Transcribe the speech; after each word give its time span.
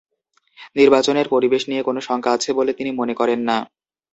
নির্বাচনের 0.75 1.27
পরিবেশ 1.33 1.61
নিয়ে 1.69 1.83
কোনো 1.83 1.99
শঙ্কা 2.07 2.29
আছে 2.33 2.49
বলে 2.57 2.71
তিনি 2.77 2.91
মনে 2.99 3.13
করেন 3.19 3.39
না। 3.49 3.57